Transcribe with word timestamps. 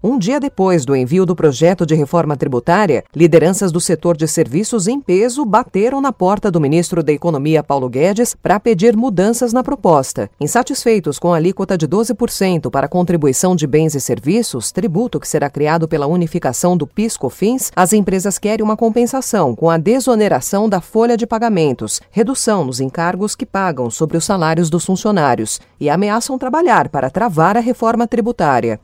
Um 0.00 0.16
dia 0.16 0.38
depois 0.38 0.84
do 0.84 0.94
envio 0.94 1.26
do 1.26 1.34
projeto 1.34 1.84
de 1.84 1.92
reforma 1.92 2.36
tributária, 2.36 3.02
lideranças 3.14 3.72
do 3.72 3.80
setor 3.80 4.16
de 4.16 4.28
serviços 4.28 4.86
em 4.86 5.00
peso 5.00 5.44
bateram 5.44 6.00
na 6.00 6.12
porta 6.12 6.52
do 6.52 6.60
ministro 6.60 7.02
da 7.02 7.12
Economia, 7.12 7.64
Paulo 7.64 7.88
Guedes, 7.88 8.32
para 8.32 8.60
pedir 8.60 8.96
mudanças 8.96 9.52
na 9.52 9.64
proposta. 9.64 10.30
Insatisfeitos 10.40 11.18
com 11.18 11.32
a 11.32 11.36
alíquota 11.36 11.76
de 11.76 11.88
12% 11.88 12.70
para 12.70 12.86
a 12.86 12.88
contribuição 12.88 13.56
de 13.56 13.66
bens 13.66 13.96
e 13.96 14.00
serviços, 14.00 14.70
tributo 14.70 15.18
que 15.18 15.26
será 15.26 15.50
criado 15.50 15.88
pela 15.88 16.06
unificação 16.06 16.76
do 16.76 16.86
PIS/COFINS, 16.86 17.72
as 17.74 17.92
empresas 17.92 18.38
querem 18.38 18.64
uma 18.64 18.76
compensação 18.76 19.56
com 19.56 19.68
a 19.68 19.78
desoneração 19.78 20.68
da 20.68 20.80
folha 20.80 21.16
de 21.16 21.26
pagamentos, 21.26 22.00
redução 22.12 22.64
nos 22.64 22.78
encargos 22.78 23.34
que 23.34 23.44
pagam 23.44 23.90
sobre 23.90 24.16
os 24.16 24.24
salários 24.24 24.70
dos 24.70 24.84
funcionários 24.84 25.60
e 25.80 25.90
ameaçam 25.90 26.38
trabalhar 26.38 26.88
para 26.88 27.10
travar 27.10 27.56
a 27.56 27.60
reforma 27.60 28.06
tributária. 28.06 28.78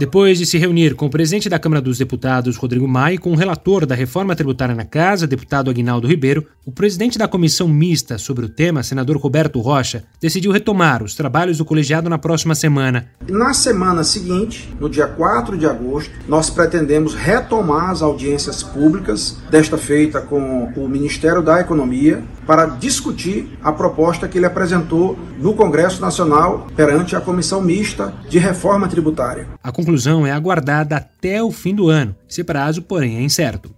Depois 0.00 0.38
de 0.38 0.46
se 0.46 0.56
reunir 0.56 0.94
com 0.94 1.04
o 1.04 1.10
presidente 1.10 1.46
da 1.46 1.58
Câmara 1.58 1.82
dos 1.82 1.98
Deputados, 1.98 2.56
Rodrigo 2.56 2.88
Maia, 2.88 3.16
e 3.16 3.18
com 3.18 3.32
o 3.32 3.36
relator 3.36 3.84
da 3.84 3.94
reforma 3.94 4.34
tributária 4.34 4.74
na 4.74 4.86
Casa, 4.86 5.26
deputado 5.26 5.68
Aguinaldo 5.68 6.08
Ribeiro, 6.08 6.46
o 6.64 6.72
presidente 6.72 7.18
da 7.18 7.28
comissão 7.28 7.68
mista 7.68 8.16
sobre 8.16 8.46
o 8.46 8.48
tema, 8.48 8.82
senador 8.82 9.18
Roberto 9.18 9.60
Rocha, 9.60 10.04
decidiu 10.18 10.52
retomar 10.52 11.02
os 11.02 11.14
trabalhos 11.14 11.58
do 11.58 11.66
colegiado 11.66 12.08
na 12.08 12.16
próxima 12.16 12.54
semana. 12.54 13.08
Na 13.28 13.52
semana 13.52 14.02
seguinte, 14.02 14.74
no 14.80 14.88
dia 14.88 15.06
4 15.06 15.58
de 15.58 15.66
agosto, 15.66 16.10
nós 16.26 16.48
pretendemos 16.48 17.14
retomar 17.14 17.90
as 17.90 18.00
audiências 18.00 18.62
públicas, 18.62 19.36
desta 19.50 19.76
feita 19.76 20.22
com 20.22 20.72
o 20.76 20.88
Ministério 20.88 21.42
da 21.42 21.60
Economia, 21.60 22.24
para 22.46 22.66
discutir 22.66 23.48
a 23.62 23.70
proposta 23.70 24.26
que 24.26 24.38
ele 24.38 24.46
apresentou 24.46 25.16
no 25.38 25.54
Congresso 25.54 26.00
Nacional 26.00 26.66
perante 26.74 27.14
a 27.14 27.20
comissão 27.20 27.62
mista 27.62 28.14
de 28.28 28.38
reforma 28.38 28.88
tributária. 28.88 29.46
A 29.62 29.70
conclusão 29.90 30.24
é 30.24 30.30
aguardada 30.30 30.96
até 30.96 31.42
o 31.42 31.50
fim 31.50 31.74
do 31.74 31.88
ano. 31.88 32.14
Esse 32.28 32.44
prazo, 32.44 32.80
porém, 32.80 33.16
é 33.16 33.22
incerto. 33.22 33.74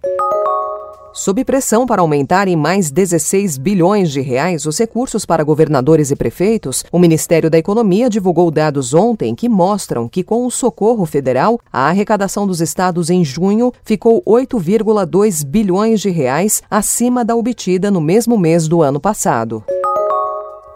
Sob 1.11 1.43
pressão 1.43 1.87
para 1.87 2.01
aumentar 2.01 2.47
em 2.47 2.55
mais 2.55 2.91
16 2.91 3.57
bilhões 3.57 4.11
de 4.11 4.21
reais 4.21 4.67
os 4.67 4.77
recursos 4.77 5.25
para 5.25 5.43
governadores 5.43 6.11
e 6.11 6.15
prefeitos, 6.15 6.83
o 6.91 6.99
Ministério 6.99 7.49
da 7.49 7.57
Economia 7.57 8.09
divulgou 8.09 8.51
dados 8.51 8.93
ontem 8.93 9.33
que 9.33 9.49
mostram 9.49 10.07
que, 10.07 10.23
com 10.23 10.45
o 10.45 10.51
socorro 10.51 11.05
federal, 11.05 11.59
a 11.71 11.89
arrecadação 11.89 12.45
dos 12.45 12.61
estados 12.61 13.09
em 13.09 13.25
junho 13.25 13.71
ficou 13.83 14.23
8,2 14.23 15.43
bilhões 15.43 15.99
de 15.99 16.11
reais 16.11 16.61
acima 16.69 17.25
da 17.25 17.35
obtida 17.35 17.89
no 17.89 18.01
mesmo 18.01 18.37
mês 18.37 18.67
do 18.67 18.83
ano 18.83 18.99
passado. 18.99 19.63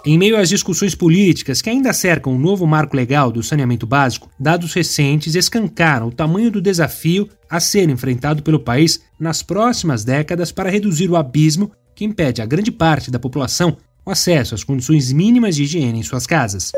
Em 0.09 0.17
meio 0.17 0.37
às 0.37 0.47
discussões 0.47 0.95
políticas 0.95 1.61
que 1.61 1.69
ainda 1.69 1.91
cercam 1.91 2.33
o 2.33 2.39
novo 2.39 2.65
marco 2.65 2.95
legal 2.95 3.29
do 3.29 3.43
saneamento 3.43 3.85
básico, 3.85 4.29
dados 4.39 4.73
recentes 4.73 5.35
escancaram 5.35 6.07
o 6.07 6.13
tamanho 6.13 6.49
do 6.49 6.61
desafio 6.61 7.27
a 7.49 7.59
ser 7.59 7.89
enfrentado 7.89 8.41
pelo 8.41 8.57
país 8.57 9.01
nas 9.19 9.43
próximas 9.43 10.05
décadas 10.05 10.49
para 10.49 10.69
reduzir 10.69 11.09
o 11.09 11.17
abismo 11.17 11.73
que 11.93 12.05
impede 12.05 12.41
a 12.41 12.45
grande 12.45 12.71
parte 12.71 13.11
da 13.11 13.19
população 13.19 13.75
o 14.05 14.09
acesso 14.09 14.55
às 14.55 14.63
condições 14.63 15.11
mínimas 15.11 15.57
de 15.57 15.63
higiene 15.63 15.99
em 15.99 16.03
suas 16.03 16.25
casas. 16.25 16.71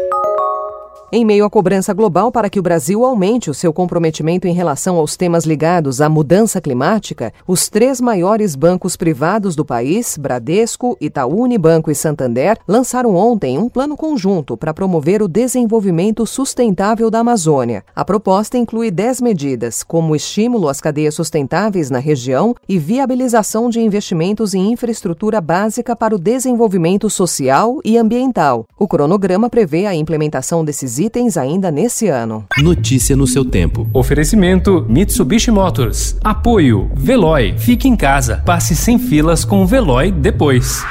Em 1.12 1.26
meio 1.26 1.44
à 1.44 1.50
cobrança 1.50 1.92
global 1.92 2.32
para 2.32 2.52
que 2.52 2.60
o 2.60 2.62
Brasil 2.62 3.04
aumente 3.04 3.50
o 3.50 3.54
seu 3.54 3.74
comprometimento 3.74 4.48
em 4.48 4.54
relação 4.54 4.96
aos 4.98 5.18
temas 5.18 5.44
ligados 5.44 6.02
à 6.02 6.08
mudança 6.08 6.62
climática, 6.62 7.34
os 7.48 7.68
três 7.68 8.00
maiores 8.00 8.56
bancos 8.56 8.96
privados 8.96 9.56
do 9.56 9.66
país, 9.66 10.20
Bradesco, 10.20 10.96
Itaú 11.02 11.42
Unibanco 11.42 11.90
e 11.90 11.96
Santander, 11.96 12.60
lançaram 12.68 13.16
ontem 13.16 13.58
um 13.58 13.68
plano 13.68 13.98
conjunto 13.98 14.56
para 14.56 14.72
promover 14.72 15.24
o 15.24 15.28
desenvolvimento 15.28 16.28
sustentável 16.28 17.10
da 17.10 17.22
Amazônia. 17.22 17.84
A 17.96 18.06
proposta 18.06 18.56
inclui 18.56 18.92
10 18.92 19.22
medidas, 19.22 19.82
como 19.82 20.16
estímulo 20.16 20.70
às 20.70 20.80
cadeias 20.80 21.16
sustentáveis 21.16 21.90
na 21.90 21.98
região 21.98 22.54
e 22.68 22.78
viabilização 22.78 23.68
de 23.68 23.80
investimentos 23.80 24.54
em 24.54 24.74
infraestrutura 24.74 25.42
básica 25.42 25.96
para 25.96 26.14
o 26.14 26.20
desenvolvimento 26.20 27.10
social 27.10 27.80
e 27.84 27.98
ambiental. 27.98 28.68
O 28.78 28.88
cronograma 28.88 29.50
prevê 29.50 29.88
a 29.88 29.96
implementação 29.96 30.64
desses 30.64 30.99
itens 31.00 31.38
ainda 31.38 31.72
nesse 31.72 32.08
ano. 32.08 32.46
Notícia 32.62 33.16
no 33.16 33.26
seu 33.26 33.44
tempo. 33.44 33.88
Oferecimento 33.94 34.86
Mitsubishi 34.88 35.50
Motors. 35.52 36.18
Apoio 36.24 36.92
Veloy. 36.94 37.56
Fique 37.58 37.88
em 37.88 37.96
casa. 37.96 38.44
Passe 38.46 38.76
sem 38.76 39.00
filas 39.00 39.44
com 39.44 39.64
o 39.64 39.66
Veloy 39.66 40.12
depois. 40.12 40.84